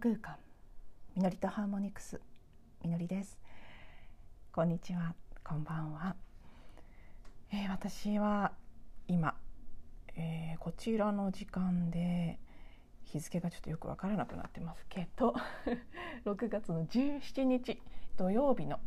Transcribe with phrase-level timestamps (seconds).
[0.00, 0.36] 空間
[1.16, 2.20] みのりとハーモニクス
[2.84, 3.36] みのりです。
[4.52, 5.16] こんにちは。
[5.42, 6.14] こんばんは、
[7.52, 8.52] えー、私は
[9.08, 9.34] 今、
[10.14, 12.38] えー、こちらの時間で
[13.06, 15.34] 日付がちょっとよくわからなくなってますけど
[16.24, 17.82] 6月の17日
[18.16, 18.78] 土曜日の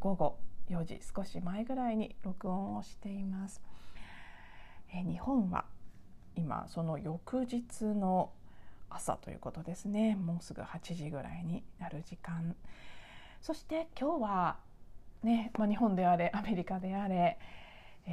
[0.00, 0.38] 午後
[0.70, 3.60] 4時少し前ぐらいに録音をしています、
[4.88, 5.66] えー、日本は
[6.36, 8.32] 今その翌日の
[8.94, 10.14] 朝ということですね。
[10.16, 12.54] もうすぐ8時ぐらいになる時間。
[13.40, 14.56] そして今日は
[15.22, 17.38] ね、まあ、日本であれアメリカであれ、
[18.06, 18.10] え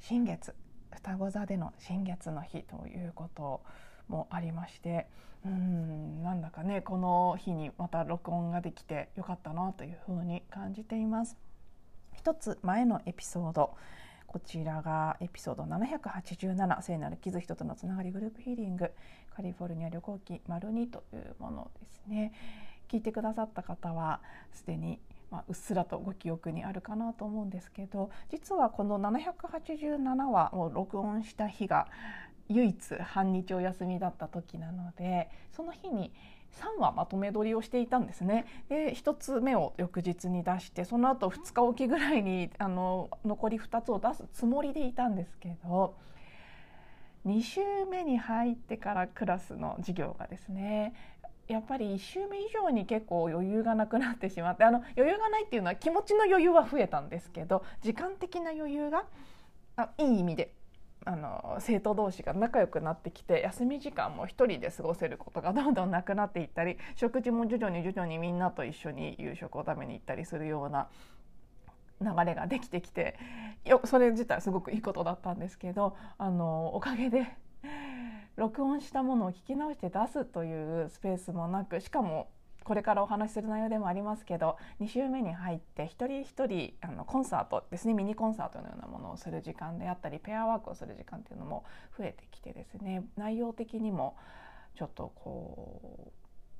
[0.00, 0.54] ー、新月
[0.94, 3.62] 双子座での新月の日ということ
[4.08, 5.06] もありまして
[5.44, 11.36] うんなんだかねこの日にまた録音ができてよかったなというふうに感じています。
[12.14, 13.76] 一つ前のエピソード
[14.26, 18.90] こちらがエピソード787聖なる傷人とのつながりグループヒーリング。
[19.38, 22.32] カリフォルニア旅行記丸2というものですね。
[22.88, 24.20] 聞いてくださった方は
[24.52, 24.98] すでに
[25.30, 31.86] まあ、うっすらとご記憶にあるかなと思うんですけど実はこの787話を録音した日が
[32.48, 36.14] 唯一半日お休みだった時なのでその日に
[36.78, 38.46] 3話まとめ撮りをしていたんですね。
[38.70, 45.94] で1つ目を翌日に出してその後2日おきぐらいにあの残り2つを出すつもりでいたんですけど
[47.28, 50.94] 2週目に入ってからクラスの授業がですね
[51.46, 59.04] やっぱり1週目以上に結構余裕がなくなってしまってあの余裕がないっていうのは気持ちの余裕は増えたんですけど時間的な余裕が
[59.76, 60.52] あいい意味で
[61.04, 70.88] あの生徒同士が仲良くなってきて休み時間も一人で過ごせることがどんどんなくなっていったり食事も徐々に徐々にみんなと一緒に夕食を食べに行ったりするような
[72.00, 73.18] 流れができてきて
[73.64, 77.36] よそれ自体すごくいいことだったんですけどあのおかげで
[78.36, 82.30] 録音したものを聞き直して出すというスペースもなくしかも
[82.68, 91.64] これからお話しする内容でもありますけど2週目に入って一人一人あのコンサートですねミニコンサートのようなものをする時間であったりペアワークをする時間っていうのも
[91.96, 94.16] 増えてきてですね内容的にも
[94.76, 96.12] ちょっとこ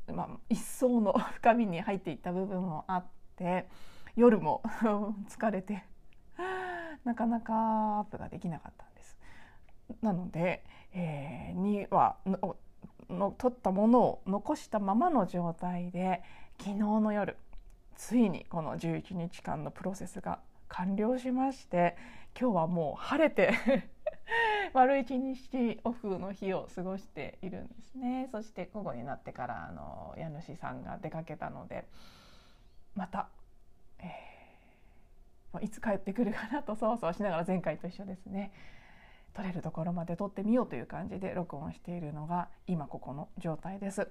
[0.09, 3.05] う、まあ、一層の深みに入っていった部分もあっ
[3.37, 3.69] て
[4.19, 4.63] 夜も
[5.31, 5.85] 疲れて
[7.05, 9.17] なかなかアップができなかったんです。
[10.03, 12.17] なので、えー、には
[13.09, 16.25] の取ったものを残したままの状態で
[16.59, 17.37] 昨日の夜
[17.95, 21.97] ついにこの11日間のプロセスが完了しまして
[22.39, 23.53] 今日はもう晴れて
[24.75, 31.87] 丸一日オフの日を過ごしているんですねそして午後になってからあの家主さんが出かけたので
[32.99, 33.29] また、
[34.01, 38.53] えー、いつ帰ってくるかなとそわそわしながら前回と一緒ですね
[39.35, 44.09] 撮れるところまで撮ってみようという感じで録音しているのが今ここの状態です。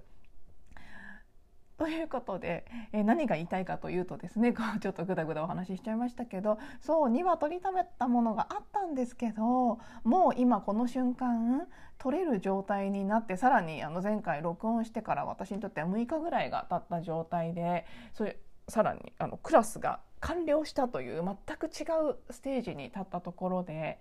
[1.77, 11.67] ということで、え何が言いたいかというとですねこうちょっとぐだぐだお話ししちゃいましたけどそう2は取りためたものがあったんですけどもう今この瞬間
[11.99, 23.99] 取れる状態になってさらにあの前回録音してから私にとっては6日ぐらいが経った状態でそれさらにあのクラスが完了したという全く違うステージに立ったところで。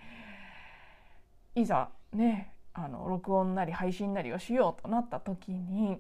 [1.57, 5.99] いざねあの録音なり配信なりをしようとなった時に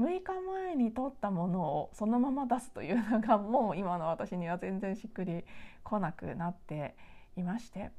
[0.00, 5.44] 6日前に撮ったものをそのまま出すというのがもう今の私には全然しっくり
[5.84, 6.96] こなくなって
[7.36, 7.90] いまして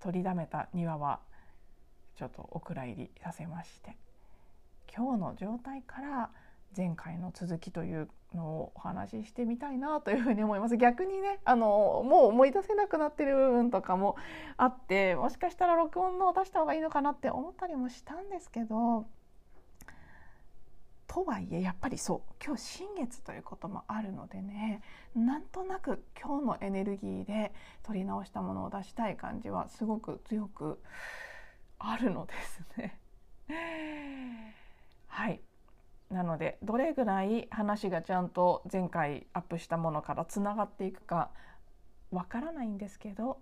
[0.00, 1.20] 取りだめた庭は
[2.16, 3.94] ちょっとお蔵入りさせまして
[4.94, 6.30] 今日の状態から
[6.76, 14.16] 前回の続きというのをお話ししてみたいなというふうに思います逆にねあのもう思い出せなくなってる部分とかも
[14.56, 19.06] あってもしかしたら録音の出した方がいいのかなって思ったりもしたんですけど
[21.06, 24.80] とはいえやっぱりそう今日新月ということもあるのでね
[25.14, 27.52] なんとなく今日のエネルギーで
[27.82, 30.80] 取り直したものを出したい感じはすごく強く
[31.78, 32.98] あるのですね。
[36.12, 41.30] なのでどれぐらい話がちゃんと前回アップしたものからつながっていくか
[42.10, 43.38] わからないんですけど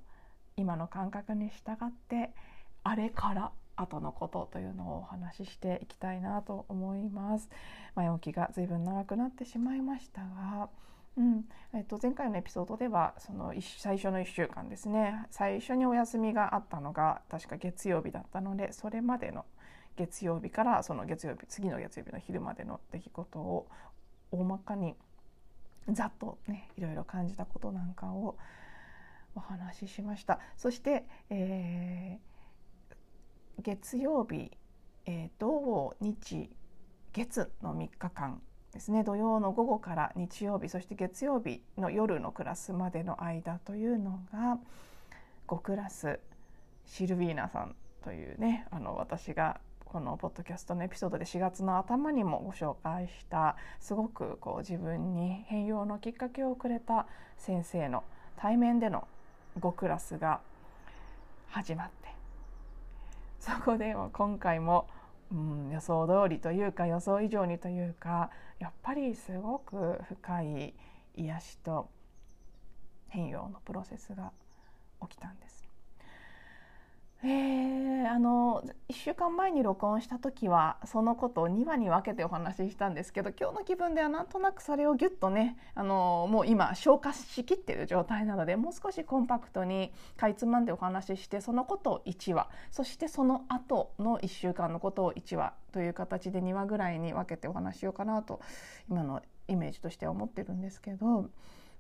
[0.56, 2.32] 今の感覚に従って
[2.84, 7.48] あれから後のことというのをお話ししていきたいなと思います。
[7.94, 10.68] 前置きが随分長くなってしまいましたが、
[11.16, 11.44] うん
[11.74, 19.44] えっと、前回のエピソードではその最初の1週間ですね最初にお休みがあったのが確か月曜日だったのでそれまでの
[20.06, 23.68] 月曜日からその月曜日次の月曜日の昼までの出来事を
[24.30, 24.94] 大まかに
[25.90, 28.36] ざっとねいろいろ感じたことなんかを
[29.34, 30.40] お話ししました。
[30.56, 34.50] そして、えー、月曜日
[35.06, 36.50] えー、土日
[37.12, 38.40] 月の3日間
[38.72, 39.02] ですね。
[39.02, 44.58] 土曜の午後から日曜日そして月曜日の夜のクラスまでの間というのが
[45.48, 46.20] 5クラス
[46.86, 47.74] シルビーナさん
[48.04, 49.60] というねあの私が
[49.92, 57.06] このポッドキャストのエピソードで4月の頭にもご紹介したすごくこう自分に変容のきっかけをくれた
[57.38, 58.04] 先生の
[58.36, 59.08] 対面での
[59.58, 60.42] 5クラスが
[61.48, 62.08] 始まって
[63.40, 64.86] そこで今回も、
[65.32, 70.74] うん、予想通りというか予想以上にというかやっぱりすごく深い
[71.16, 71.88] 癒しと
[73.08, 74.30] 変容のプロセスが
[75.02, 75.59] 起きたんです。
[77.22, 98.40] え、あの1週間前に録音した時はそのことを2話に分けてお話ししたんですけど今日の気分ではなんとなくそれをギュッとねあのもう今消化しきってる状態なのでもう少しコンパクトにかいつまんでお話ししてそのことを1話そしてその後の1週間のことを1話という形で2話ぐらいに分けてお話しようかなと
[98.88, 101.26] 今のイメージとしては思ってるんですけど。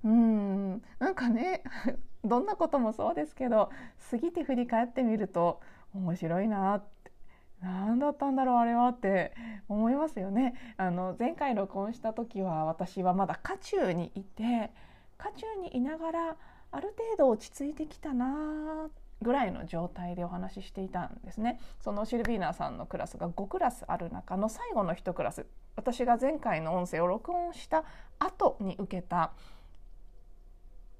[0.04, 1.62] うんなんかね
[2.24, 3.70] どんなこともそうですけど
[4.10, 5.60] 過ぎて振り返ってみると
[5.94, 7.12] 面白いなって
[7.60, 9.34] 何だったんだろうあれはって
[9.68, 10.54] 思いますよね。
[10.78, 14.72] あの前回録音した時は私はまだ渦中にいて
[15.18, 16.36] 渦中にいながら
[16.72, 18.88] ある程度落ち着いてきたな
[19.22, 21.60] ぐらいの状態でお話ししていたんですね。
[21.80, 25.46] そのシルビーナさんのクラスが5クラスある中の最後の1クラス。
[25.76, 27.84] 私が前回の音声を録音した
[28.18, 29.32] 後に受けた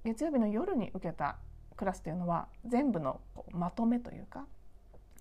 [0.04, 1.36] 月曜日の夜に受けた
[1.76, 3.20] クラスというのは全部の
[3.52, 4.46] まとめというか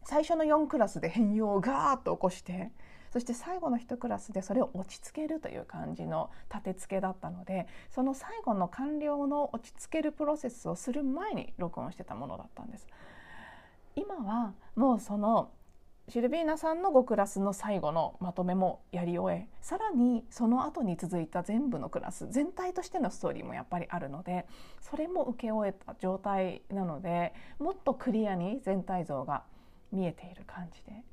[0.03, 2.71] 最初の4クラスで変容をガーッと起こして
[3.11, 12.87] そして最後の1クラスでそれを落ち着けるという感じの立て付けだったのでその最後の完了の落ち着けるプロセスをする前に録音してたものだったんです。
[13.95, 15.49] 今はもうその
[16.09, 24.47] シルビーナさんの5クラスの最後のまとめもやり終えさらにその後に続いた全部のクラス全体としてのストーリーもやっぱりあるので
[24.81, 29.43] それも受け終えた状態なのでもっとクリアに全体像が
[29.91, 31.03] 見えている感じで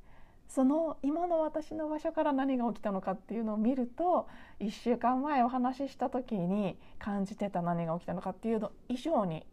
[0.47, 4.27] その今の私の場所から何が起きたのかっていうのを見ると
[4.61, 9.45] 1週間前お話しした時に感じてた何が起きたのかっていうの以上に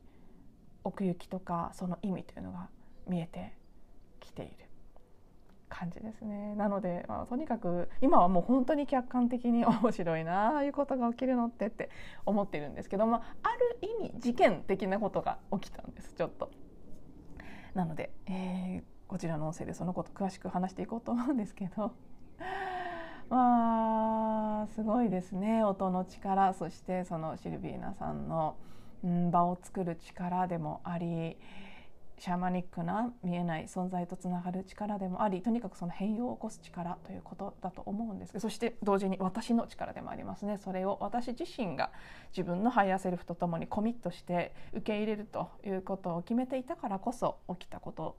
[0.85, 2.71] 奥行きとかその意味というのが
[3.07, 3.53] 見えて
[4.21, 4.64] きている。
[5.69, 11.91] 感じですねなので、まあ、とにかく今はもう本当に客観的に面白いなああいうことが起きるのってって
[12.27, 16.51] 思ってるんですけどもある意味事件的なことが起きたんですちょっと。
[17.75, 21.93] なので、えー、こちらの音声でそのこと詳しく話していこうと思うんですけど。
[23.31, 28.57] まあすごいですね音の力そしてそのシルビーナさんの、
[29.03, 31.39] うん、場を作る力でもあり
[32.19, 40.59] シャーマニックな見えない存在とつながる力でもありとにかくその変容を起こす力ということだと思うんですけどそして同時に私の力でもありますね。
[40.59, 41.91] それを私自身が
[42.31, 48.17] 自分のハイヤーセルフとともにコミットして受け入れるということを決めていたからこそ起きたこと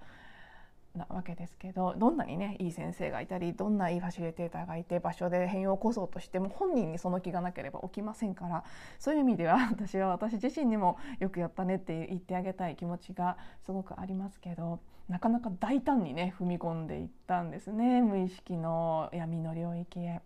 [0.97, 8.63] なわけですけどどんなにねいい先生がいたりどんないいファシリテーターがいて場所で変容を起こそうとしても本人にその気がなければ起きませんから
[8.99, 14.79] そういう意味では 私は私自身にもよくやったねって言ってあげたい気持ちがすごくありますけど
[15.09, 20.21] なかなか大胆にね踏み込んでいったんですね無意識の闇の領域へ。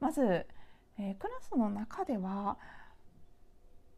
[0.00, 0.46] まず、
[0.98, 2.56] えー、クラスの中では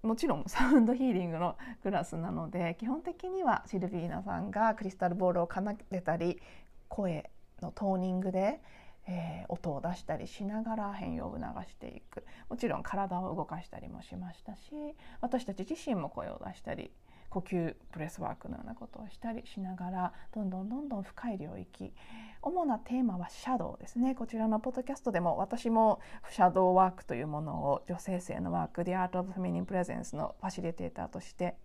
[0.03, 6.41] もちろんサウンドヒーリングのクラスなので基本的にはシルビーナさんがクリスタルボールを奏でたり
[6.89, 7.31] 声
[7.61, 8.61] のトーニングで、
[9.07, 12.25] えー、音を出したりしながら変容を促していく。
[12.49, 14.73] もちろん体を動かしたりもしましたし
[15.21, 16.91] 私たち自身も声を出したり
[17.33, 21.95] 呼吸プレスワークのようなことをしたりしながらどんどんどんどん深い領域。
[22.43, 24.15] 主なテーマはシャドウですね。
[24.15, 31.57] こちらのポッドキャストでも私もシャドウワークというものを女性性のワーク The Art of Feminine Presence のファシリテーターとして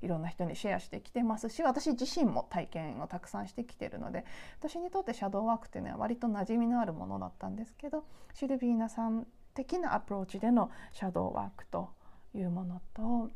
[0.00, 1.50] いろんな人にシェアしてきてます。
[1.50, 4.24] し私自身も体験をたくさんしてきてるので
[4.58, 11.90] 私にとってシャドウワークっていうのは割と馴染みのあるものだったんですけどシルビーナさん的なアプローチでのシャドウワークと
[12.34, 13.30] いうものと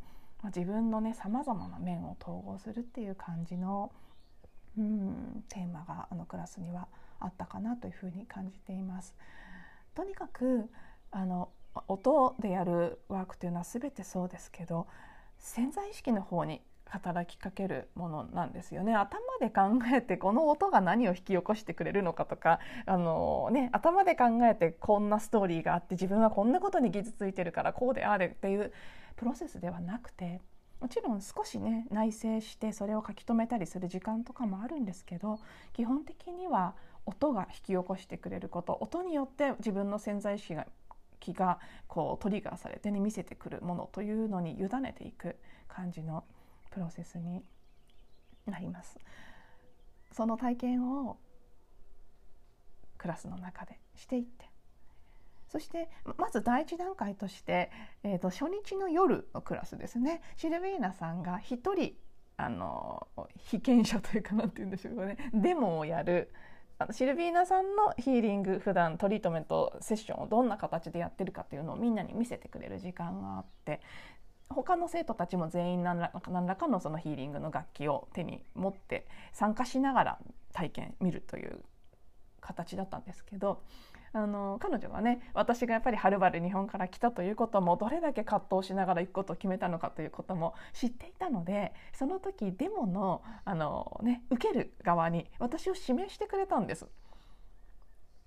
[0.47, 3.93] 自分のねさまざまな面を統合するっていう感じの、
[4.79, 6.89] うん、テーマがあのクラスには
[7.21, 9.15] あったかなというふうに感じています。
[9.95, 10.69] とにかく
[11.11, 11.49] あの
[11.89, 14.87] 音でやるワークというのは全てそうですけど
[15.39, 19.63] 潜在意識の方に働きかけるものなんですよね頭で考
[19.95, 28.73] えてこの音が何を引き起こしてくれるのかとかあの、ね、頭で考えてこんなストーリーがあって自分はこんなことに傷ついてるからこうであれっていう
[29.17, 30.41] プロセスではなくて
[30.81, 35.39] もちろん少しね内省してそれを書き留めたりする時間とかもあるんですけど
[35.73, 36.75] 基本的には
[37.07, 40.67] 音が引き起こしてくれること音によって自分の潜在意識が
[41.19, 41.59] 気が
[41.89, 46.25] こうトリガーされてね見せてくるものというのに委ねていく感じの
[46.71, 47.43] プロセスに
[48.47, 48.99] なります。
[50.13, 51.19] その体験を
[52.97, 54.46] クラスの中でしていって
[55.57, 57.71] そしてまず第一段階として、
[58.03, 60.21] えー、と初日の夜のクラスですね。
[60.37, 61.95] シルビーナさんが一人
[62.37, 63.09] あの
[63.39, 65.17] 被験者というかなんて言うんでしょうかね。
[65.33, 66.31] デモをやる
[66.91, 73.81] シルビーナさんのヒーリング普段トリートメントセッションをどんな形でやってるかっていうのをみんなに見せてくれる時間があって
[74.51, 80.19] 他の生徒たちも全員何ら何らかのそのヒーリングの楽器を手に持って参加しながら
[80.53, 81.61] 体験見るという
[82.43, 83.63] 形だったんですけど
[84.17, 96.87] あの彼女はね私がやっぱりはるばる日本から来たということもどれだけ葛藤しながら行くことを決めたのかということも知っていたのでその時デモのあの、ね、受ける側に私を指名してくれたんです。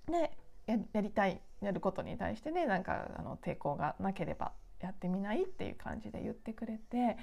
[0.06, 0.30] で
[0.66, 7.16] やりたいやることに対してねなんかあの抵抗がなければやってみないっていう感じで言ってくれて、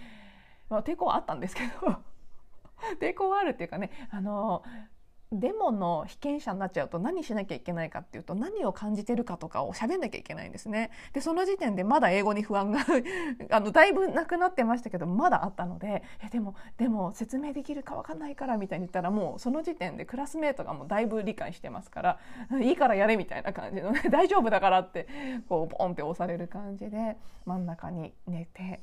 [0.70, 2.02] まあ、抵抗はあったんですけど
[3.00, 4.62] 抵抗はあるっていうかねあの
[5.32, 10.90] デモの被験者になっちゃうと何しなきゃいけないかっていうと何を感じてるかとかを喋んなきゃいけないんですね。
[11.12, 12.80] でその時点でまだ英語に不安が
[13.52, 22.20] あのだいぶなくなってましたけどまだあったのでえでもでも説明できるか分かんないからみたいに言ったらもうその時点でクラスメートがもうだいぶ理解してますから
[22.64, 25.08] いいからやれみたいな感じの 大丈夫だからって
[25.50, 28.82] こうポンって押される感じで真ん中に寝て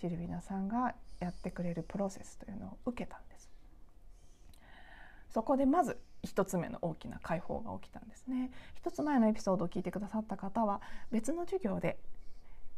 [0.00, 3.29] シルビナさんがやってくれるプロセスというのを受けたんです。
[5.30, 11.98] そこでまず1つ目の大きな解放が起きたんですね一つ前のエピソードを聞いてくださった方は別の授業で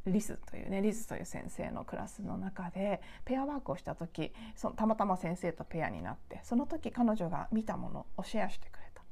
[0.07, 9.03] リスというねリスという先生のクラスの中でペアワークをした時そのたまたま先生とペアになってその時彼女が見たものをシェアしてくれた。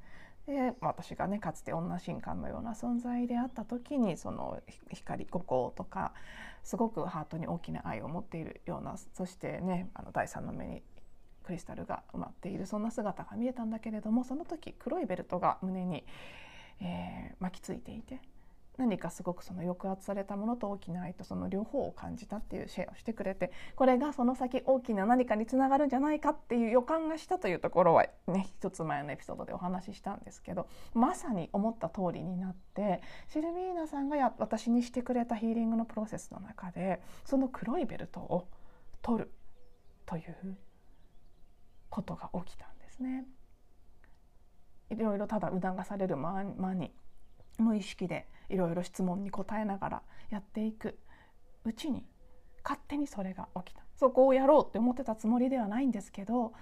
[0.47, 6.12] で私がねかつて女神官のような存在であった時にその光五光とか
[6.64, 10.82] すごくハートに大きな愛を持っているようなそしてねあの第三の目に
[11.44, 16.04] クリスタルが埋まっているそんな姿が見えたんだけれどもその時黒いベルトが胸に、
[16.80, 18.20] えー、巻きついていて
[18.80, 38.49] 何かすごくその抑圧されたものと大きな愛とその両方を感じたっていうシェアをしてくれてこれがその先大きな何かにつながるんじゃないかっていう予感がしたというところはね一つ前のエピソードでお話ししたんですけどまさに思った通りになってシルミーナさんがや私にしてくれたヒーリングのプロセスの中でその黒いベルトを
[39.02, 39.30] 取る
[40.06, 40.56] という
[41.90, 43.26] ことが起きたんですね。
[44.90, 46.92] いろいろただ促されるま間に
[47.59, 50.99] 無意識でいろいろ質問に答えながらやっていく。
[51.64, 52.06] うちに
[52.64, 53.82] 勝手にそれが起きた。
[53.97, 56.54] そこをやろうって思ってたつもりではないんですけど、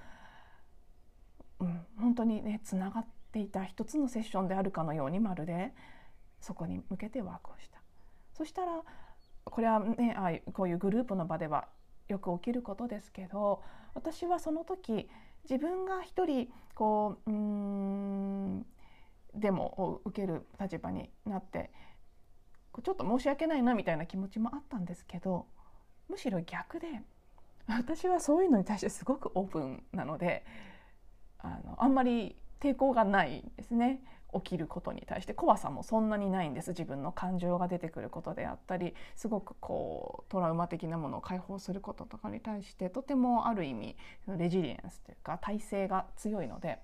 [1.60, 5.72] うん、本当にねつながっていた一つのセッションであるかのようにまるで
[6.40, 7.78] そこに向けてワークをした。
[8.32, 8.82] そしたら
[9.44, 11.68] これはねあこういうグループの場では
[12.08, 13.62] よく起きることですけど
[13.94, 15.08] 私はその時
[15.48, 18.66] 自分が一人こううん
[19.34, 21.70] デモを受ける立場になって
[22.82, 25.46] ちょっと申し訳ないなみたいな気持ちもあったんですけど
[26.08, 26.86] むしろ逆で
[27.66, 30.44] 私はそういうのに対してすごくオープンなので
[31.38, 34.00] あのあんまり抵抗がないですね。
[34.34, 43.96] 起きることに対して怖さもそんなにないんです自分の感情が出てくることであったりすごくこうトラウマ的なものを解放することとかに対してとてもある意味
[44.36, 46.78] レジリエンスというか耐性が強いので。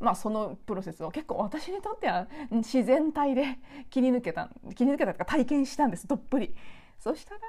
[0.00, 3.58] まあ、そのプロセスを結構私にとっては自然体で
[3.90, 6.54] 切り抜けた切り抜けたというか体験したんですどっぷり。
[6.98, 7.40] そしたら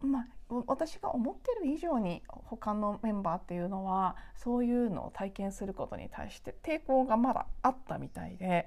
[0.00, 0.26] まあ、
[0.66, 8.66] 私が思ってる以上に他のメンバーっていうのはそういうのを体験することに対して抵抗がまだあったみたいで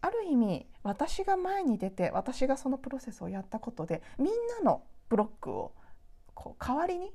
[0.00, 5.72] ある意味私が前に出て私がそのプロセスをやったことでみんなのブロックを
[6.34, 7.12] こう代わりに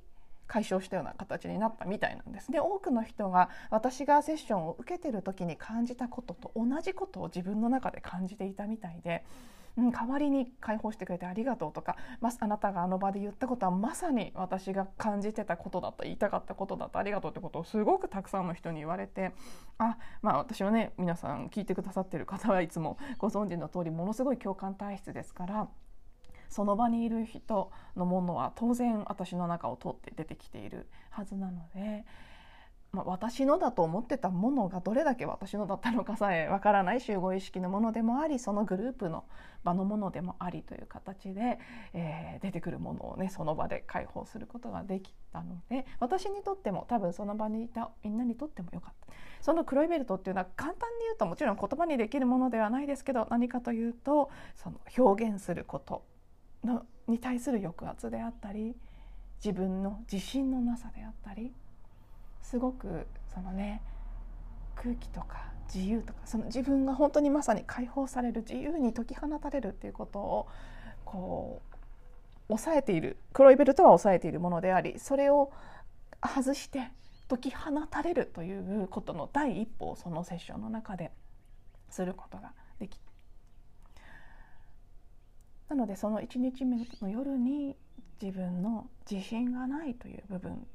[0.47, 2.51] 解消したような形になったみたいなんです。
[2.51, 19.31] で多くの人が私がセッションを受けてる時に感じたことと同じことを自分の中で感じていたみたいでうん、うん代わりに解放してくれてありがとうとか、ま、あなたがあの場で言ったことはまさに私が感じてたことだった言いたかったことだったありがとうってことをすごくたくさんの人に言われて
[19.79, 25.67] あまあ私はね皆さん聞いてくださってる方はいつもご存知の通りものすごい共感体質ですから。
[26.49, 32.05] その場にいる人のものは当然私の中を通って出てきているはずなので
[32.93, 39.25] まあ、私のだと思ってたものがどれだけ私のだったのかさえわからない集合意識のものでもありそのグループの
[39.63, 41.57] 場のものでもありという形で、
[41.93, 49.13] えー、出てくるものをねその場で解放することができたので私にとっても多分その場にいたみんなにとってもよかった。
[49.41, 56.05] その黒いベルトっていうのは簡単に言うともちろん言葉にできるものではないですけど何かというとその表現すること
[56.63, 58.75] のに対する抑圧であったり
[59.43, 61.51] 自分の自信のなさであったり
[62.53, 63.81] すごくそのね
[64.75, 70.47] 空気とか自由とかその自分が本当にまさに解放される自由に解き放たれるっていうことを
[71.03, 71.75] こう
[72.49, 75.51] 抑えている黒いベルトは抑えているものでありそれを
[76.23, 76.91] 外して
[77.27, 81.09] 解き放たれるということの第一歩をそのセッションの中で
[81.89, 82.99] することができ
[85.69, 87.75] なのでその1日目の夜に
[88.21, 90.67] 自分の自信がないという部分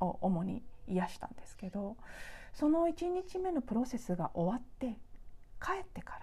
[0.00, 1.96] を主に癒したんですけど
[2.52, 4.98] その1日目のプロセスが終わって
[5.60, 6.18] 帰ってか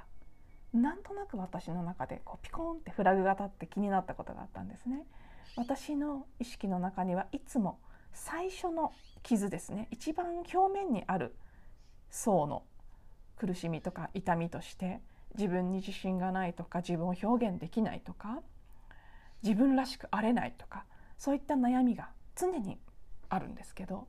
[0.73, 5.05] らなんとなく私の中でこうピコンってフラグが立って気になったことがあったんですね。
[5.55, 7.79] 私の意識の中にはいつも
[8.11, 8.91] 最初の
[9.23, 11.35] 傷ですね一番表面にある
[12.09, 12.63] 層の
[13.37, 15.01] 苦しみとか痛みとして
[15.37, 18.41] 自分に自信がないとか自分を表現できないとか
[19.43, 20.85] 自分らしくあれないとか
[21.17, 22.79] そういった悩みが常に
[23.29, 24.07] あるんですけど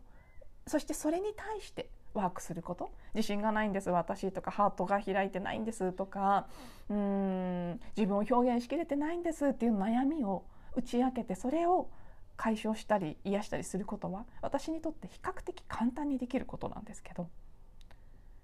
[0.67, 2.91] そしてそれに対してワークすること？
[3.15, 6.49] 自信がないんです私とかハートが開いてないんですとか
[6.89, 10.45] うーん自分を表現しきれてないんですっていう悩みを
[10.75, 11.89] 打ち明けてそれを
[12.37, 17.29] 解消したり癒したりすることは私にとって比較的簡単にできることなんですけど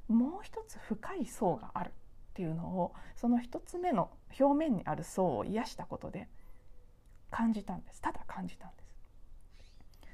[0.08, 1.92] もう一つ深い層があるっ
[2.34, 6.28] ていうのをその一つ目の表面にある層を癒したことで
[7.30, 8.00] 感じたんです。
[8.00, 8.81] ただ感じたんです。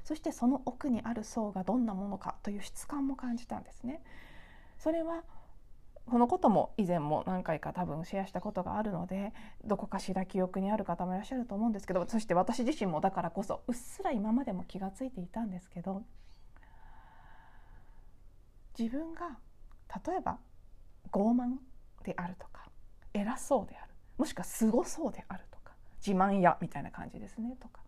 [0.09, 4.01] そしてその奥にある層がどんなものかという質感も感じたんですね。
[4.79, 5.21] それは
[6.07, 9.33] このことも以前も何回か多分シェアしたことがあるので
[9.65, 16.01] どこかしら記憶にある方もいらっしゃると思うんですけどそして私自身もだからこそうっすら今までも気が付いていたんですけど
[18.79, 19.37] 自分が
[20.07, 20.39] 例えば
[21.11, 21.57] 傲慢
[22.03, 22.65] であるとか
[23.13, 27.81] 偉そうであるもしくはすごそうであるとか自慢やみたいな感じですねとか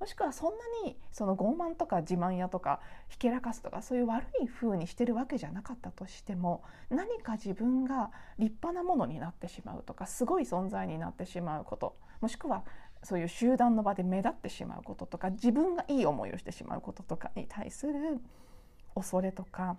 [0.00, 12.64] もしくはそんなにその傲慢とか自慢やとかひけらかすとかそういう悪い風にしてるわけじゃなかったとしても何か自分が立派なものになってしまうとかすごい存在になってしまうこともしくは
[13.02, 17.92] そういう集団の場で目立ってしまうこととか自分がいい思いをしてしまうこととかに対する
[18.94, 19.76] 恐れとか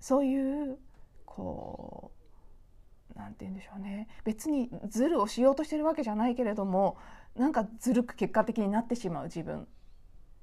[0.00, 0.78] そういう
[1.24, 4.08] こう何て言うんでしょうね。
[4.24, 6.96] 別にズルをしようとしてるわけじゃないけれども
[7.36, 9.66] なんかずるく結果的になってしまう自分っ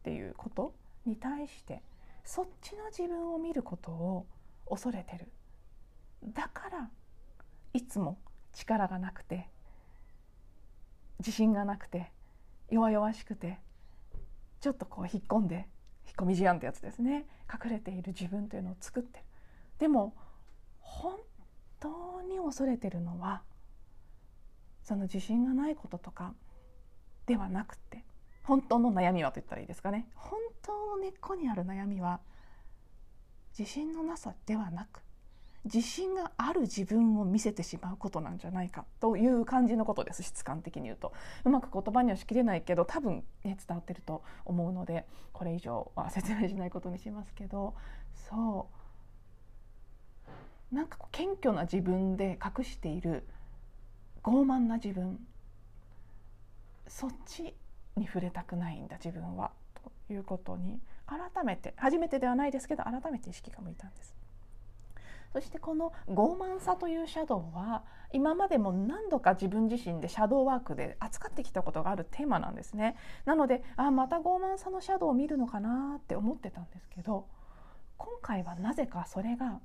[0.04, 0.74] ていうこと
[1.06, 1.82] に対して
[2.24, 4.28] そっちの自分を見ることを
[4.70, 5.32] 恐れてる。
[6.24, 6.90] だから
[7.74, 8.20] いつも
[8.54, 9.50] 力がなくて
[11.20, 12.12] 自信がなくて
[12.70, 13.60] 弱々しくて
[14.60, 15.68] ちょっとこう引っ込んで
[16.06, 17.26] 引っ込み思案ってやつですね。
[17.52, 19.26] 隠れている自分というのを作ってる。
[19.80, 20.16] でも
[20.80, 21.18] 本
[21.80, 23.42] 当に恐れてるのは
[24.84, 26.34] その自信がないこととか
[27.26, 28.04] ではなくて
[28.44, 30.08] 本当の悩みはと言ったらいいですかね。
[30.16, 32.20] 本当の根っこにある悩みは
[33.58, 35.02] 自信のなさではなく
[35.64, 41.14] 自信がある自分を見せてしまうことなんじゃないかという感じのことです質感的に言うと。
[41.46, 47.76] うまく言葉にはしきれないけど多分、ね、伝わってると思うのでこれ以上は説明しないことにしますけど。
[48.30, 48.70] そ
[50.72, 50.76] う。
[50.76, 53.28] なんかこう謙虚な自分で隠している
[54.24, 55.20] 傲慢な自分
[56.92, 57.56] そっち
[57.96, 59.52] に触れたくないんだ自分は
[60.08, 64.14] ということに改めて初めてではないですけど改めて意識が向いたんです。
[65.32, 72.98] そしてこの傲慢さというシャドウは今までも何度か自分自身でシャドウワークで扱ってきたことがあるテーマなんですね。
[73.24, 77.26] なのであまた傲慢さのシャドウを見るのかなって思ってたんですけど
[77.98, 79.62] 今回はなぜかそれが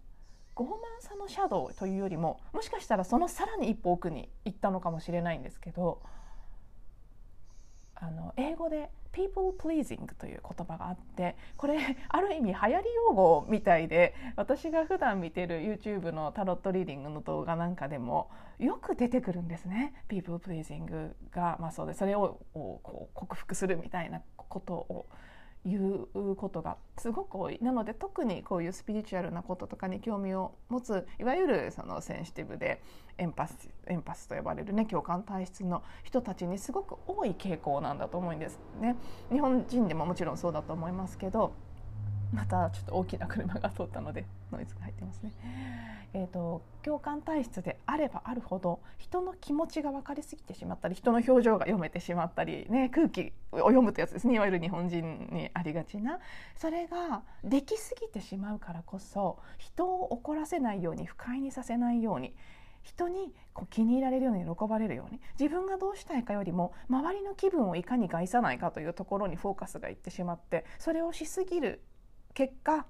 [0.55, 0.69] 傲慢
[1.01, 6.01] さのシャドウというよりももしかしたらそのさらに一歩奥に行ったのかもしれないんですけど
[7.97, 11.79] あの英語で people pleasing という言葉があってこれ
[12.09, 12.75] ある意味流行り
[13.09, 19.95] 用語みたいで私が普段見てる YouTube のタロットリーディングの動画なんかでもよく出てくるんですね。
[20.09, 25.07] people pleasing が、まあ、そうでそれをこう克服するみたいなことを
[25.67, 32.81] いうことがすごく多いなので特にこういうスピリチュアルなこととかに興味を持ついわゆるそのセンシティブで
[33.19, 38.97] エンパスエンパスと呼ばれるね共感体質の人たちにすごく多い傾向なんだと思うんですね。
[39.33, 41.53] 日本人でももちろんそうだと思いますけど
[42.33, 45.33] またちょっと大きな車が通ったのでノイズが入ってますね。
[46.15, 56.19] えーと、共感体質であればあるほど人の気持ちが分かりすぎてしまったり人の表情が読めてしまったり、ね、空気を読むってやつですねいわゆる日本人にありがちな
[56.57, 62.35] それができすぎてしまうからこそ人を怒らせないように不快にさせないように
[62.83, 71.83] 人にこう気に入られるように喜ばれるように自分がどうしたいかよりも周りの気分をいかに害さないかというところにフォーカスがいってしまってそれをしすぎる
[72.33, 72.87] 結果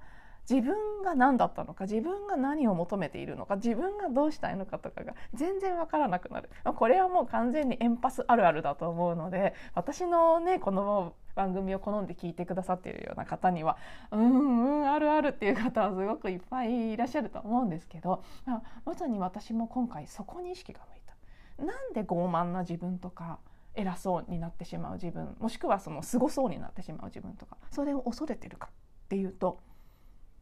[0.49, 13.77] 自分が何だったのか自分が何を求めているのか自分がどうしたいのかとかが全然わからなくなるこれはもう完全にエンパスあるあるだと思うので私のねこの番組を好んで聞いてくださっているような方には
[14.11, 21.65] うんうんあるあるっていう方はすごくいっぱいいらっしゃると思うんですけど、まあ、まさに私も今回そこに意識が向いた。
[21.65, 23.39] なんで傲慢な自分とか
[23.75, 29.61] 偉そうになってしまう自分もしくはそのすごそうになってしまう自分とかそれを恐れてるかっていうと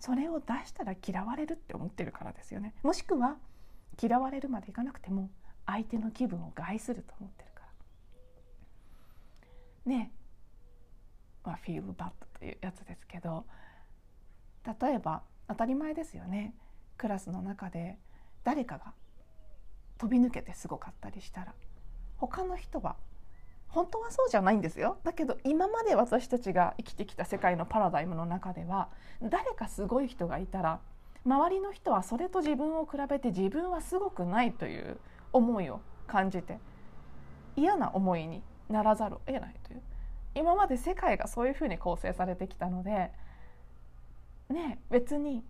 [0.05, 2.75] それを出したら嫌われるって思ってるからですよね。
[2.83, 3.39] もしくは
[3.99, 5.31] 嫌われるまでいかなくても
[5.65, 7.63] 相手の気分を害すると思ってるか
[9.87, 9.93] ら。
[9.93, 10.13] ね
[11.43, 13.47] まあ、フィールバッドというやつですけど
[14.83, 16.55] 例えば当たり前ですよね。
[16.99, 17.99] クラスの中で
[18.43, 18.93] 誰かが
[19.97, 21.55] 飛び抜けてすごかったりしたら
[22.19, 22.97] 他の人は
[23.75, 24.99] 本当はそうじゃないんですよ。
[25.03, 28.89] だけど今まで私たちが生きてきた世界のパラダイムの中では
[29.21, 30.79] 誰かすごい人がいたら
[31.27, 34.99] 周りの人はそれと自分を比べて自分はすごくないという
[35.33, 36.59] 思いを感じて
[37.57, 39.83] 嫌な思いにならざるを得ないという。
[40.37, 43.11] 今まで世界がそういうふうに構成されてきたので
[44.49, 45.45] ね別に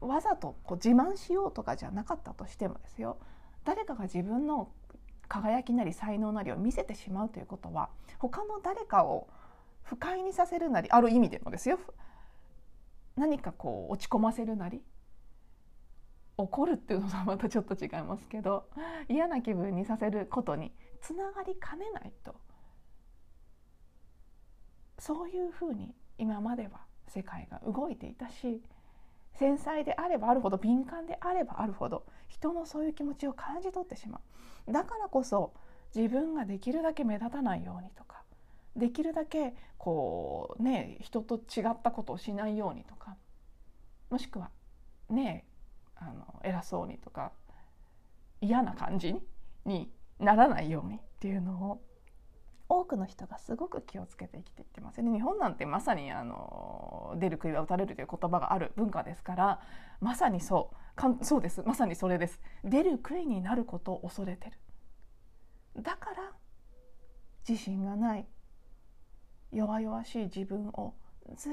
[0.00, 3.16] わざとこう自慢しようとかじゃなかったとしてもですよ。
[3.64, 4.68] 誰かが自分の
[5.28, 9.28] 輝きなり才能なりを見せてしまうということは他の誰かを
[9.82, 11.78] 不快にさせるなりある意味でもですよ。
[13.16, 14.82] 何かこう落ち込ませるなり
[16.38, 18.64] 怒るっていうのとはまたちょっと違いますけど
[19.08, 22.34] 嫌な気分にさせることにつながりかねないと。
[24.98, 28.62] そういうふうに今までは世界が動いていたし
[29.34, 34.20] 繊細であればあるほど敏感であればあるほど人のそういう気持ちを感じ取ってしま
[34.68, 34.72] う。
[34.72, 35.52] だからこそ
[35.94, 38.22] 自分ができるだけ目立たないようにとか
[38.76, 43.16] できるだけこうね人と違ったことをしないようにとか
[44.10, 44.50] もしくは
[45.10, 45.44] ね
[45.96, 47.32] あの偉そうにとか
[48.40, 49.14] 嫌な感じ
[49.64, 51.82] にならないようにっていうのを
[52.74, 55.02] 多くの人がすごく気をつけて生きていってます。
[55.02, 59.60] ね日本なんてまさにあの出る杭は打たれるという言葉がある文化ですから
[60.00, 60.76] まさにそう。
[60.94, 61.62] かんそうです。
[61.66, 62.40] まさにそれです。
[62.64, 65.82] 出る杭になることを恐れてる。
[65.82, 66.32] だから
[67.46, 68.26] 自信がない
[69.50, 70.94] 弱々しい自分を
[71.36, 71.52] ずっ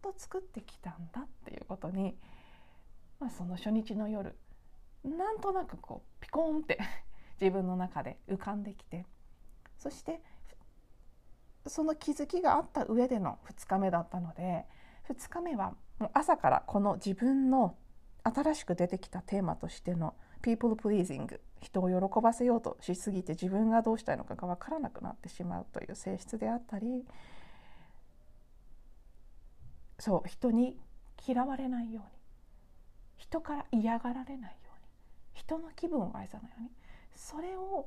[0.00, 2.16] と作ってきたんだっていうことに、
[3.18, 4.36] まあ、その初日の夜
[5.04, 6.78] なんとなくこうピコーンって
[7.40, 9.06] 自分の中で浮かんできて
[9.76, 10.20] そして
[11.66, 14.64] その気づきがあった上での2日目だったので
[15.08, 17.76] 2日目はもう朝からこの自分の
[18.22, 27.04] 新しく出てきたテーマとしての people pleasing 人を喜ばせようとしすぎて自分がどうしたいのかが分からなくなってしまうという性質であったり
[29.98, 30.78] そう人に
[31.26, 32.10] 嫌われないように
[33.18, 34.80] 人から嫌がられないように
[35.34, 36.70] 人の気分を愛さないように
[37.14, 37.86] それを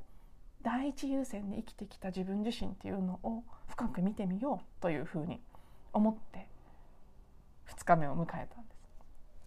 [0.64, 5.42] 第一優先に生きてきた自分自身っていうのを深く見てみようというふうに
[5.92, 6.48] 思って
[7.68, 8.74] 2日目を迎えたんです。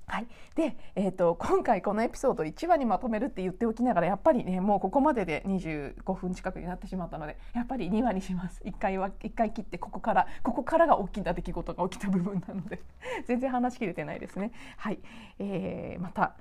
[0.08, 12.82] はい、で、えーと、今回このエピソード1話にまとめるって言っておきながらやっぱりねもうここまでで25分近くになってしまったのでやっぱり2話にします1回は1回切ってここからここからが大きな出来事が起きた部分なので
[13.26, 14.52] 全然話しきれてないですね。
[14.76, 15.00] はい、
[15.40, 16.36] えー、また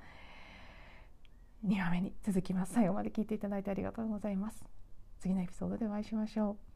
[1.64, 2.74] 2話目に続きます。
[2.74, 4.64] 最後まで聞いていただいてありがとうございます。
[5.20, 6.75] 次のエピソードでお会いしましょう。